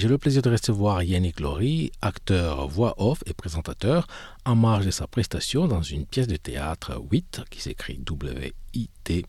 [0.00, 4.06] J'ai le plaisir de recevoir Yannick Laurie, acteur voix off et présentateur,
[4.46, 9.26] en marge de sa prestation dans une pièce de théâtre 8 qui s'écrit W-I-T.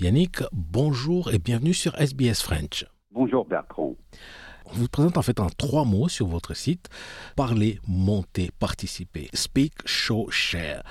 [0.00, 2.84] Yannick, bonjour et bienvenue sur SBS French.
[3.12, 3.94] Bonjour Bertrand.
[4.66, 6.90] On vous présente en fait en trois mots sur votre site.
[7.34, 9.30] Parler, monter, participer.
[9.32, 10.82] Speak, show, share.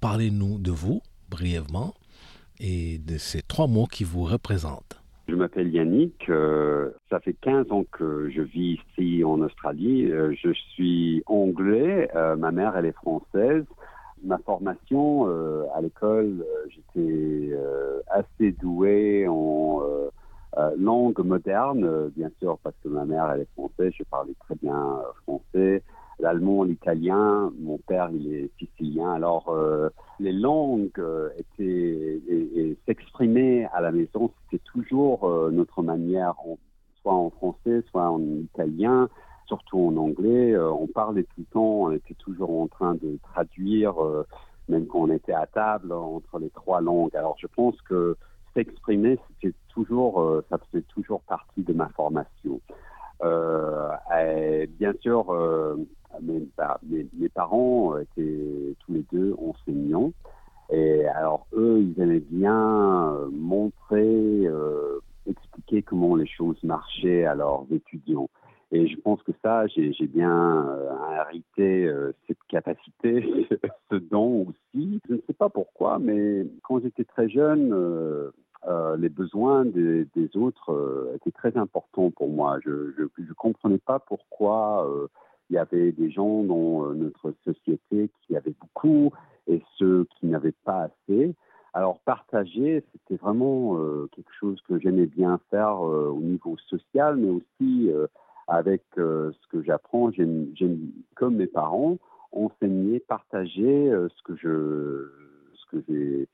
[0.00, 1.92] Parlez-nous de vous brièvement
[2.60, 4.89] et de ces trois mots qui vous représentent.
[5.30, 10.10] Je m'appelle Yannick, euh, ça fait 15 ans que je vis ici en Australie.
[10.10, 13.64] Euh, je suis anglais, euh, ma mère elle est française.
[14.24, 15.26] Ma formation
[15.74, 17.56] à l'école, j'étais
[18.08, 19.82] assez doué en
[20.76, 25.00] langue moderne, bien sûr parce que ma mère elle est française, je parlais très bien
[25.22, 25.82] français
[26.20, 27.52] l'allemand, l'italien.
[27.58, 29.12] Mon père, il est sicilien.
[29.12, 35.82] Alors, euh, les langues euh, étaient et, s'exprimer à la maison, c'était toujours euh, notre
[35.82, 36.34] manière,
[37.00, 39.08] soit en français, soit en italien,
[39.46, 40.56] surtout en anglais.
[40.58, 43.94] on parlait tout le temps, on était toujours en train de traduire,
[44.68, 47.16] même quand on était à table entre les trois langues.
[47.16, 48.16] Alors, je pense que
[48.54, 52.60] s'exprimer, c'était toujours, ça faisait toujours partie de ma formation.
[53.22, 55.26] Et bien sûr,
[56.56, 60.12] bah, mes, mes, parents étaient tous les deux enseignants.
[60.70, 67.34] Et alors, eux, ils aimaient bien euh, montrer, euh, expliquer comment les choses marchaient à
[67.34, 68.30] leurs étudiants.
[68.70, 71.92] Et je pense que ça, j'ai bien euh, hérité
[72.28, 73.48] cette capacité,
[73.90, 75.00] ce don aussi.
[75.08, 77.74] Je ne sais pas pourquoi, mais quand j'étais très jeune,
[78.66, 82.58] les besoins des, des autres étaient très importants pour moi.
[82.64, 84.86] Je ne comprenais pas pourquoi
[85.50, 89.12] il y avait des gens dans euh, notre société qui avaient beaucoup
[89.48, 91.34] et ceux qui n'avaient pas assez.
[91.72, 97.16] Alors partager, c'était vraiment euh, quelque chose que j'aimais bien faire euh, au niveau social,
[97.16, 97.90] mais aussi
[98.48, 100.10] avec ce que j'apprends.
[100.10, 100.52] J'aime,
[101.14, 101.98] comme mes parents,
[102.32, 105.08] enseigner, partager ce que je,
[105.54, 106.28] ce que j'ai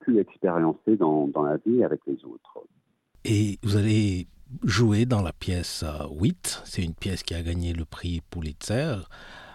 [0.00, 2.64] pu expériencer dans, la vie avec les autres.
[3.24, 4.28] Et vous allez
[4.62, 6.62] joué dans la pièce 8.
[6.64, 8.96] C'est une pièce qui a gagné le prix Pulitzer.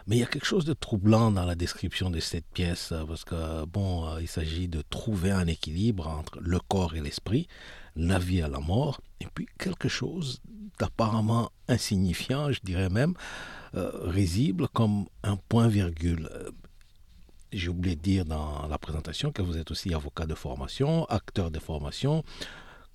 [0.10, 3.24] Mais il y a quelque chose de troublant dans la description de cette pièce, parce
[3.24, 7.48] que, bon, euh, il s'agit de trouver un équilibre entre le corps et l'esprit,
[7.96, 10.42] la vie et la mort, et puis quelque chose
[10.80, 13.14] d'apparemment insignifiant, je dirais même,
[13.76, 16.28] euh, risible comme un point-virgule.
[17.52, 21.50] J'ai oublié de dire dans la présentation que vous êtes aussi avocat de formation, acteur
[21.50, 22.24] de formation,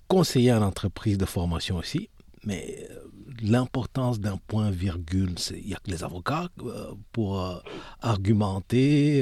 [0.07, 2.09] conseiller en entreprise de formation aussi,
[2.45, 2.99] mais euh,
[3.41, 7.57] l'importance d'un point virgule, il n'y a que les avocats euh, pour euh,
[8.01, 9.21] argumenter,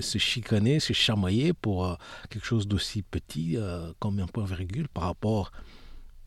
[0.00, 1.96] se chicaner, se chamailler pour
[2.28, 3.56] quelque chose d'aussi petit
[3.98, 5.52] comme un point virgule par rapport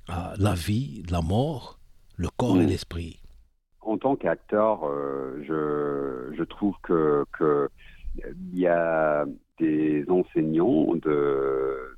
[0.07, 1.77] à la vie, la mort,
[2.15, 2.69] le corps et mmh.
[2.69, 3.19] l'esprit.
[3.89, 4.81] En tant qu'acteur,
[5.41, 7.25] je, je, trouve que,
[8.17, 9.25] il y a
[9.57, 11.89] des enseignants de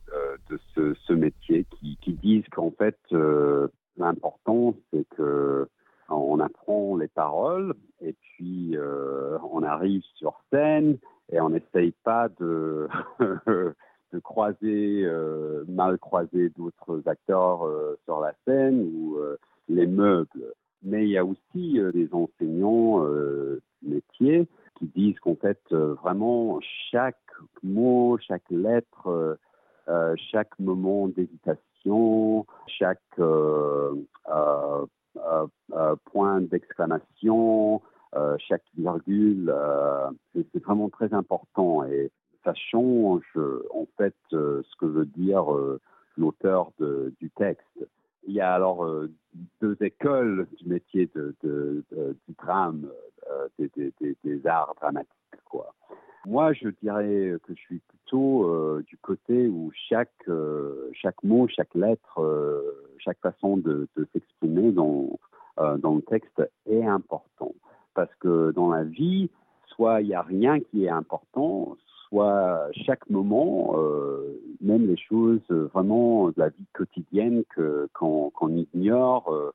[0.52, 1.66] de ce, métier
[2.02, 5.68] qui, disent qu'en fait, euh, l'important, c'est que
[6.09, 10.97] on apprend les paroles et puis euh, on arrive sur scène
[11.31, 12.90] et on n'essaye pas de,
[13.40, 17.66] de croiser, euh, mal croiser d'autres acteurs
[18.03, 19.18] sur la scène ou
[19.69, 20.53] les meubles.
[20.84, 23.06] Mais il y a aussi des enseignants
[23.81, 24.47] métiers
[24.79, 26.59] qui disent qu'en fait, vraiment,
[26.91, 27.16] chaque
[28.17, 29.38] chaque lettre
[29.91, 33.95] euh, chaque moment d'hésitation, chaque euh,
[34.27, 37.81] euh, point d'exclamation,
[38.38, 39.53] chaque virgule,
[40.33, 42.11] c'est vraiment très important et
[42.44, 43.38] ça change
[43.73, 45.45] en fait ce que veut dire
[46.17, 47.88] l'auteur du texte.
[48.28, 48.85] Il y a alors
[49.61, 51.09] deux écoles du métier
[51.43, 51.85] du
[52.38, 52.88] drame,
[53.57, 55.16] des, arts dramatiques.
[56.25, 57.81] Moi, je dirais que je suis
[58.13, 62.61] euh, du côté où chaque, euh, chaque mot, chaque lettre, euh,
[62.97, 65.19] chaque façon de, s'exprimer dans,
[65.58, 67.53] dans le texte est important.
[67.93, 69.29] Parce que dans la vie,
[69.67, 71.75] soit il n'y a rien qui est important,
[72.08, 73.75] soit chaque moment,
[74.61, 77.43] même les choses vraiment de la vie quotidienne
[77.93, 78.31] qu'on,
[78.73, 79.53] ignore,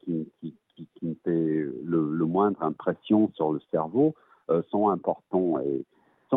[0.00, 4.14] qui, qui, fait le, moindre impression sur le cerveau,
[4.70, 5.58] sont importants.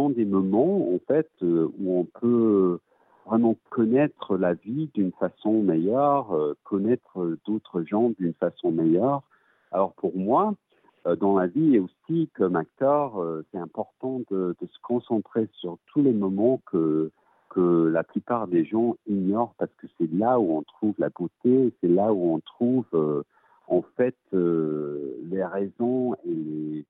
[0.10, 2.80] Des moments en fait euh, où on peut
[3.26, 9.22] vraiment connaître la vie d'une façon meilleure, euh, connaître d'autres gens d'une façon meilleure.
[9.72, 10.54] Alors pour moi,
[11.06, 13.14] euh, dans la vie et aussi comme acteur,
[13.52, 17.12] c'est important de, se concentrer sur tous les moments que
[17.60, 21.88] la plupart des gens ignorent parce que c'est là où on trouve la beauté, c'est
[21.88, 22.86] là où on trouve
[23.68, 26.86] en fait les raisons et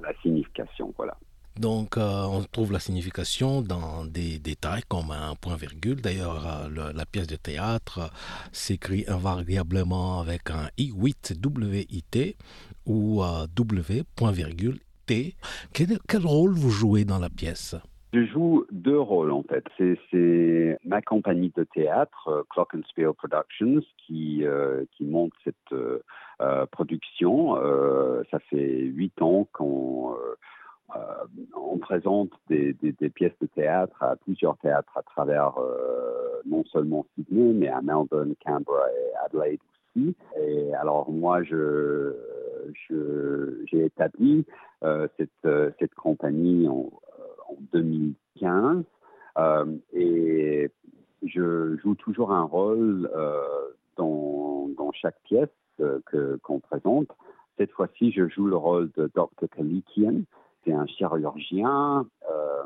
[0.00, 0.94] la signification.
[0.96, 1.16] Voilà.
[1.58, 6.00] Donc, euh, on trouve la signification dans des détails comme un point-virgule.
[6.02, 8.10] D'ailleurs, euh, la pièce de théâtre
[8.50, 12.36] s'écrit invariablement avec un I8, W-I-T,
[12.86, 15.34] ou euh, W, point-virgule, T.
[15.72, 17.76] Quel, rôle vous jouez dans la pièce?
[18.12, 19.64] Je joue deux rôles en fait.
[20.10, 24.44] C'est ma compagnie de théâtre, Clock and Spiel Productions, qui,
[25.00, 25.74] monte cette
[26.70, 27.56] production.
[28.30, 30.36] ça fait huit ans qu'on euh,
[31.56, 32.74] on présente des,
[33.14, 38.34] pièces de théâtre à plusieurs théâtres à travers euh, non seulement Sydney, mais à Melbourne,
[38.44, 39.60] Canberra et Adelaide
[39.96, 40.16] aussi.
[40.40, 42.14] Et alors moi, j'ai
[43.72, 44.44] établi
[44.82, 46.90] euh, cette, compagnie en,
[47.72, 48.84] 2015
[49.92, 50.70] et
[51.22, 53.08] je joue toujours un rôle
[53.96, 55.48] dans, dans chaque pièce
[55.78, 57.08] que qu'on présente.
[57.58, 59.48] Cette fois-ci, je joue le rôle de Dr.
[59.54, 60.22] Kalikian,
[60.64, 62.62] c'est un chirurgien, euh,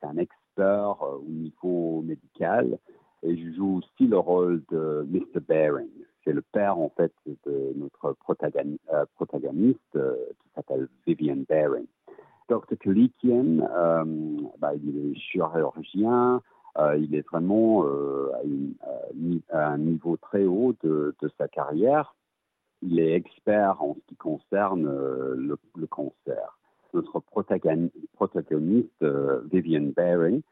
[0.00, 2.78] c'est un expert euh, au niveau médical
[3.22, 5.40] et je joue aussi le rôle de Mr.
[5.46, 5.90] Baring.
[6.24, 11.86] C'est le père en fait de notre euh, protagoniste, qui s'appelle Vivian Baring.
[12.48, 12.76] Dr.
[12.80, 13.58] Kalikian,
[14.58, 16.42] bah, il est chirurgien,
[16.98, 17.84] il est vraiment
[19.52, 22.16] à, un niveau très haut de, sa carrière.
[22.82, 26.59] Il est expert en ce qui concerne le, le cancer
[26.94, 30.42] notre protagoniste, euh, Vivian Baring.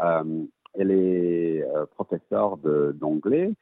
[0.00, 0.44] Euh,
[0.74, 2.58] elle est euh, professeure
[2.94, 3.52] d'anglais.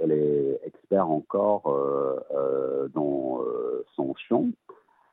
[0.00, 1.62] elle est expert encore
[2.94, 3.40] dans
[3.96, 4.46] son champ.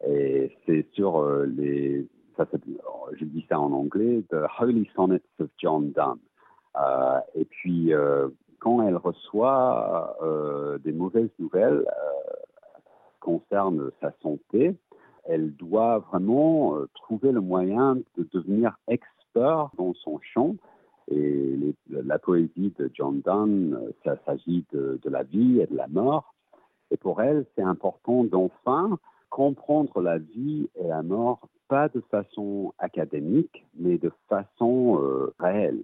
[0.06, 2.06] Et c'est sur les,
[2.38, 6.20] je dis ça en anglais, The Holy Sonnets of John Donne.
[7.34, 7.94] et puis,
[8.60, 10.18] quand elle reçoit
[10.84, 11.86] des mauvaises nouvelles
[13.22, 14.76] concernant sa santé,
[15.25, 20.56] elle doit vraiment euh, trouver le moyen de devenir expert dans son champ.
[21.07, 25.88] Et la poésie de John Donne, euh, ça s'agit de, la vie et de la
[25.88, 26.33] mort.
[26.92, 28.98] Et pour elle, c'est important d'enfin
[29.30, 35.83] comprendre la vie et la mort, pas de façon académique, mais de façon euh, réelle.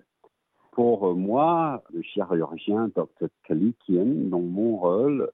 [0.72, 3.28] Pour moi, le chirurgien Dr.
[3.44, 5.30] Kalikian, dans mon rôle,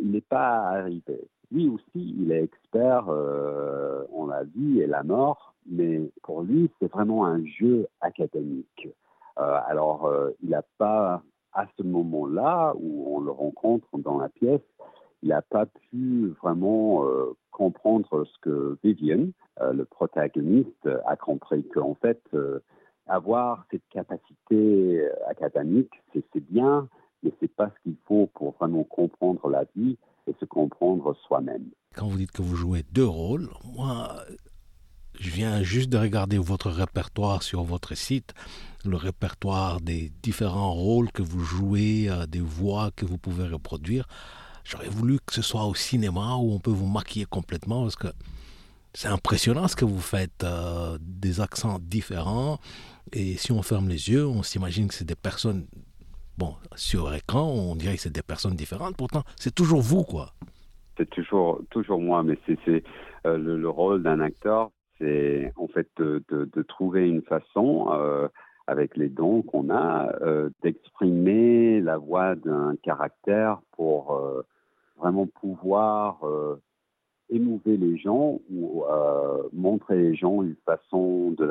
[0.00, 5.02] il n'est pas arrivé lui aussi, il est expert euh, en la vie et la
[5.02, 8.88] mort, mais pour lui, c'est vraiment un jeu académique.
[9.38, 14.28] Euh, alors, euh, il n'a pas, à ce moment-là où on le rencontre dans la
[14.28, 14.60] pièce,
[15.22, 17.04] il n'a pas pu vraiment
[17.50, 19.26] comprendre ce que Vivian,
[19.60, 22.22] le protagoniste, a compris qu'en fait,
[23.06, 26.88] avoir cette capacité académique, c'est bien,
[27.22, 29.98] mais c'est pas ce qu'il faut pour vraiment comprendre la vie
[30.38, 31.64] se comprendre soi-même.
[31.94, 34.24] Quand vous dites que vous jouez deux rôles, moi,
[35.18, 38.32] je viens juste de regarder votre répertoire sur votre site,
[38.84, 44.06] le répertoire des différents rôles que vous jouez, euh, des voix que vous pouvez reproduire.
[44.64, 48.08] J'aurais voulu que ce soit au cinéma où on peut vous maquiller complètement parce que
[48.94, 52.58] c'est impressionnant ce que vous faites, euh, des accents différents.
[53.12, 55.66] Et si on ferme les yeux, on s'imagine que c'est des personnes
[56.40, 60.30] Bon, sur écran, on dirait que c'est des personnes différentes, pourtant, c'est toujours vous, quoi.
[60.96, 62.82] C'est toujours, toujours moi, mais c'est
[63.26, 68.26] euh, le, rôle d'un acteur, c'est en fait de, trouver une façon, euh,
[68.66, 74.18] avec les dons qu'on a, euh, d'exprimer la voix d'un caractère pour
[74.96, 76.20] vraiment pouvoir
[77.30, 81.48] émouver les gens ou euh, montrer les gens une façon de,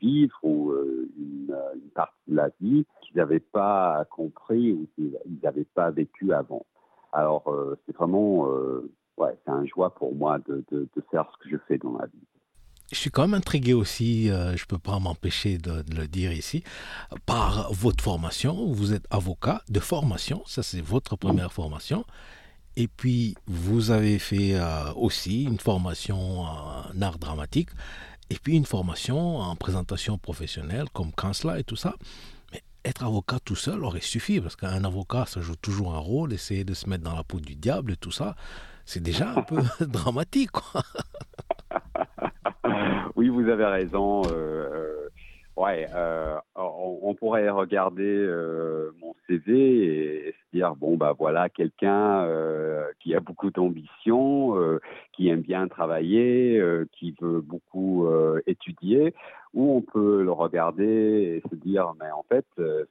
[0.00, 1.54] vivre ou euh, une,
[1.94, 6.66] partie de la vie qu'ils n'avaient pas compris ou qu'ils n'avaient pas vécu avant.
[7.12, 8.46] Alors, euh, c'est vraiment,
[9.16, 12.26] ouais, c'est un joie pour moi de, faire ce que je fais dans la vie.
[12.92, 16.62] Je suis quand même intrigué aussi, je ne peux pas m'empêcher de, le dire ici,
[17.26, 18.66] par votre formation.
[18.72, 22.04] Vous êtes avocat de formation, ça c'est votre première formation.
[22.80, 27.70] Et puis, vous avez fait euh, aussi une formation en art dramatique
[28.30, 31.96] et puis une formation en présentation professionnelle comme Kansla et tout ça.
[32.52, 36.32] Mais être avocat tout seul aurait suffi parce qu'un avocat, ça joue toujours un rôle,
[36.32, 38.36] essayer de se mettre dans la peau du diable et tout ça,
[38.84, 40.52] c'est déjà un peu dramatique.
[40.52, 40.82] Quoi.
[43.16, 44.22] oui, vous avez raison.
[44.30, 45.08] Euh, euh,
[45.56, 45.88] ouais,
[46.54, 48.24] on, pourrait regarder
[49.00, 54.80] mon CV et, dire bon bah voilà quelqu'un euh, qui a beaucoup d'ambition, euh,
[55.12, 58.06] qui aime bien travailler, euh, qui veut beaucoup
[58.46, 59.14] étudier,
[59.54, 62.46] ou on peut le regarder et se dire mais en fait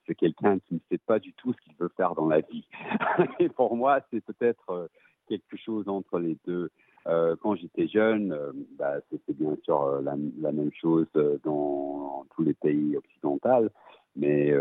[0.05, 2.67] c'est quelqu'un qui ne sait pas du tout ce qu'il veut faire dans la vie.
[3.39, 4.89] et pour moi c'est peut-être
[5.27, 6.69] quelque chose entre les deux.
[7.05, 8.35] quand j'étais jeune,
[8.77, 10.15] bah, c'était bien sûr la,
[10.51, 11.07] même chose
[11.43, 13.69] dans, tous les pays occidentaux.
[14.15, 14.51] Mais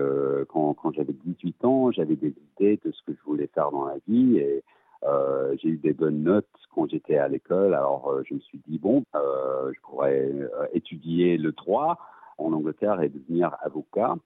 [0.46, 3.96] quand, j'avais 18 ans, j'avais des idées de ce que je voulais faire dans la
[4.08, 4.62] vie et
[5.04, 8.60] euh, j'ai eu des bonnes notes quand j'étais à l'école, alors euh, je me suis
[8.66, 10.30] dit, bon, euh, je pourrais
[10.72, 11.98] étudier le droit
[12.38, 14.16] en Angleterre et devenir avocat.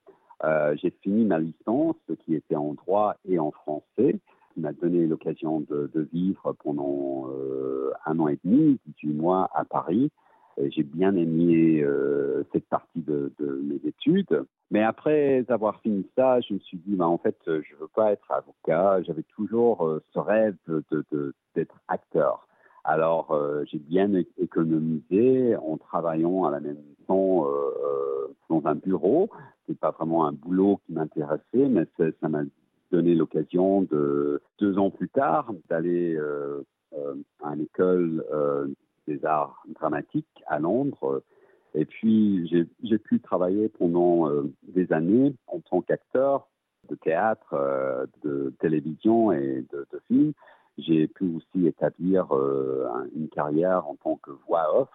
[0.82, 4.16] j'ai fini ma licence, qui était en droit et en français,
[4.54, 7.28] qui m'a donné l'occasion de, de, vivre pendant
[8.06, 10.10] un an et demi, 18 mois à Paris.
[10.58, 11.84] J'ai bien aimé
[12.52, 14.44] cette partie de, mes études.
[14.70, 18.12] Mais après avoir fini ça, je me suis dit, bah, en fait, je veux pas
[18.12, 19.02] être avocat.
[19.02, 20.56] J'avais toujours euh, ce rêve
[21.54, 22.46] d'être acteur.
[22.84, 29.28] Alors, euh, j'ai bien économisé en travaillant à la même temps euh, dans un bureau.
[29.66, 32.42] C'est pas vraiment un boulot qui m'intéressait, mais ça m'a
[32.90, 36.18] donné l'occasion de deux ans plus tard d'aller
[37.42, 38.24] à une école
[39.06, 41.22] des arts dramatiques à Londres
[41.74, 42.48] et puis,
[42.82, 46.48] j'ai pu travailler pendant euh, des années en tant qu'acteur
[46.88, 50.32] de théâtre, euh, de télévision et de, film.
[50.78, 54.88] J'ai pu aussi établir euh, une carrière en tant que voix off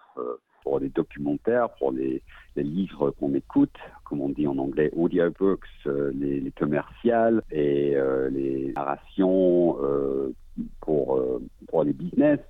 [0.62, 2.22] pour les documentaires, pour les,
[2.56, 7.94] les livres qu'on écoute, comme on dit en anglais, audiobooks, les, les commerciales et
[8.32, 9.76] les narrations
[10.80, 11.22] pour,
[11.68, 12.40] pour les business.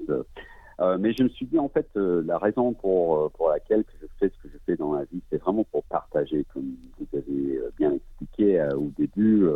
[0.81, 3.85] Euh, mais je me suis dit, en fait, euh, la raison pour, euh, pour laquelle
[4.01, 7.19] je fais ce que je fais dans la vie, c'est vraiment pour partager, comme vous
[7.19, 9.49] avez bien expliqué au début,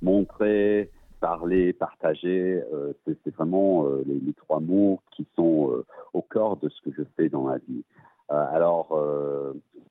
[0.00, 2.62] montrer, parler, partager,
[3.06, 7.48] c'est vraiment les, trois mots qui sont au cœur de ce que je fais dans
[7.48, 7.84] la vie.
[8.28, 8.88] alors,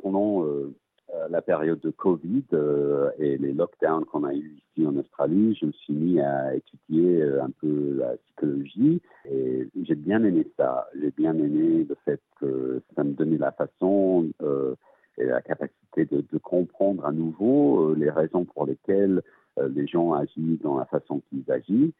[0.01, 0.45] pendant
[1.29, 2.45] la période de Covid
[3.19, 7.23] et les lockdowns qu'on a eu ici en Australie, je me suis mis à étudier
[7.23, 9.01] un peu la psychologie
[9.91, 10.87] j'ai bien aimé ça.
[10.99, 14.29] J'ai bien aimé le fait que ça me donnait la façon
[15.17, 19.21] et la capacité de, comprendre à nouveau les raisons pour lesquelles
[19.61, 21.93] les gens agissent dans la façon qu'ils agissent.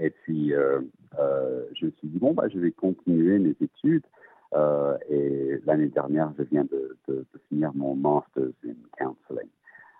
[0.00, 4.02] Et puis, je me suis dit, bon, bah, je vais continuer mes études.
[4.54, 6.96] Euh, et l'année dernière, je viens de,
[7.48, 9.48] finir mon Master's in Counseling.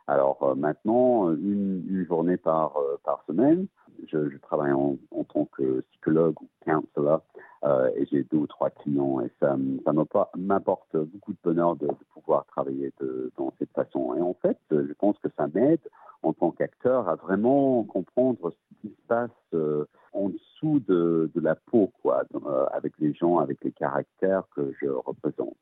[0.07, 3.67] Alors euh, maintenant, une, journée par, euh, semaine,
[4.09, 4.97] je, travaille en,
[5.33, 7.23] tant que psychologue ou counselor
[7.67, 9.93] euh, et j'ai deux ou trois clients et ça, ça
[10.37, 14.15] m'apporte beaucoup de bonheur de, pouvoir travailler de, dans cette façon.
[14.15, 15.81] Et en fait, je pense que ça m'aide
[16.23, 21.57] en tant qu'acteur à vraiment comprendre ce qui se passe euh, en dessous de, la
[21.57, 25.57] peau, quoi, euh, avec les gens, avec les caractères que je représente.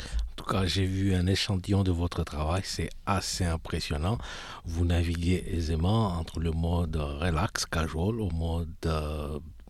[0.00, 4.18] En tout cas, j'ai vu un échantillon de votre travail, c'est assez impressionnant.
[4.64, 8.86] Vous naviguez aisément entre le mode relax, casual, au mode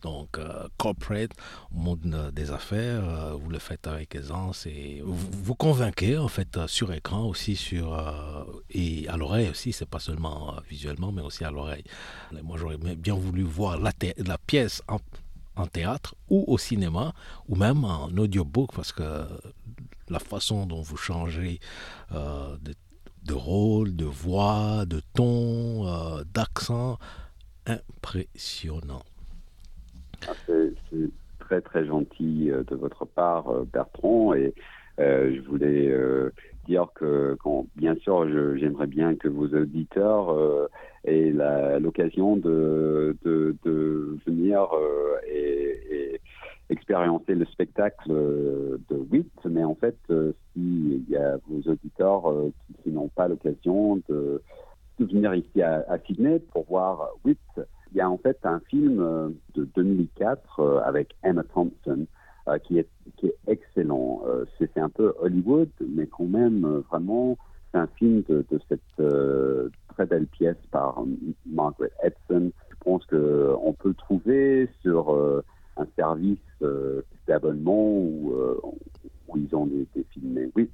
[0.03, 1.31] donc euh, corporate,
[1.71, 6.55] monde des affaires, euh, vous le faites avec aisance et vous, vous convainquez en fait
[6.57, 11.11] euh, sur écran aussi sur euh, et à l'oreille aussi, c'est pas seulement euh, visuellement
[11.11, 11.83] mais aussi à l'oreille.
[12.43, 13.91] Moi j'aurais bien voulu voir la,
[14.37, 14.99] pièce en,
[15.65, 17.13] théâtre ou au cinéma
[17.49, 19.25] ou même en audiobook parce que
[20.09, 21.59] la façon dont vous changez
[22.11, 22.55] euh,
[23.23, 26.97] de rôle, de voix, de ton, d'accent,
[27.65, 29.03] impressionnant.
[30.25, 30.73] Ah, c'est
[31.39, 34.53] très très gentil euh, de votre part, euh, Bertrand, et
[34.99, 35.93] euh, je voulais
[36.67, 37.37] dire que,
[37.75, 40.35] bien sûr, j'aimerais bien que vos auditeurs
[41.05, 41.31] aient
[41.79, 43.15] l'occasion de,
[44.25, 44.67] venir
[45.29, 46.21] et, et,
[46.69, 49.95] expérimenter le spectacle de WIT, mais en fait,
[50.53, 52.23] s'il y a vos auditeurs
[52.83, 54.41] qui, n'ont pas l'occasion de,
[54.99, 57.63] venir ici à, à Sydney pour voir WIT, il
[57.97, 62.05] y a en fait un film euh, de 2004 euh, avec Emma Thompson
[62.47, 62.87] euh, qui, est,
[63.47, 64.21] excellent.
[64.57, 67.37] c'est un peu Hollywood, mais quand même vraiment
[67.71, 68.81] c'est un film de, cette
[69.89, 71.03] très belle pièce par
[71.45, 72.51] Margaret Edson.
[72.69, 75.13] Je pense qu'on peut le trouver sur
[75.77, 76.39] un service
[77.27, 78.33] d'abonnement où,
[79.35, 80.71] ils ont des, des films 8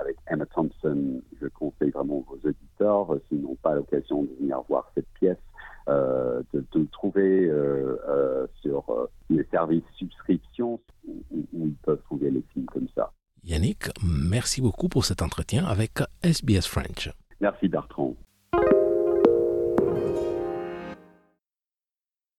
[0.00, 1.22] avec Emma Thompson.
[1.40, 5.38] Je conseille vraiment vos auditeurs, s'ils n'ont pas l'occasion de venir voir cette pièce,
[5.88, 12.42] euh, de, trouver euh, euh, sur les services subscription où, où, ils peuvent trouver les
[12.52, 13.12] films comme ça.
[13.44, 17.10] Yannick, merci beaucoup pour cet entretien avec SBS French.
[17.40, 18.16] Merci Bertrand.